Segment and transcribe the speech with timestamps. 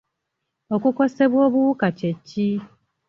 [0.75, 2.47] Okukosebwa obuwuka kye ki?